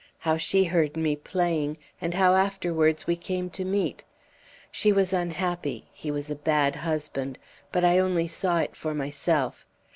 [0.17, 4.03] how she heard me playing, and how afterwards we came to meet.
[4.71, 7.37] She was unhappy; he was a bad husband;
[7.71, 9.67] but I only saw it for myself.